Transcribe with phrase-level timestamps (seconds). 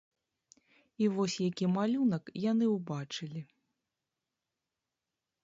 [1.03, 3.41] І вось які малюнак яны ўбачылі.